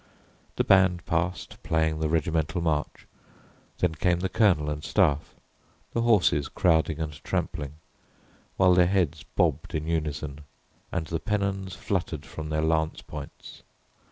The 0.55 0.63
band 0.63 1.05
passed, 1.05 1.61
playing 1.61 1.99
the 1.99 2.09
regimental 2.09 2.59
march, 2.59 3.05
then 3.77 3.93
came 3.93 4.21
the 4.21 4.29
colonel 4.29 4.67
and 4.67 4.83
staff, 4.83 5.35
the 5.93 6.01
horses 6.01 6.47
crowding 6.49 6.99
and 6.99 7.23
trampling, 7.23 7.75
while 8.57 8.73
their 8.73 8.87
heads 8.87 9.21
bobbed 9.35 9.75
in 9.75 9.85
unison, 9.85 10.39
and 10.91 11.05
the 11.05 11.19
pennons 11.19 11.75
fluttered 11.75 12.25
from 12.25 12.49
their 12.49 12.63
lance 12.63 13.03
points. 13.03 13.61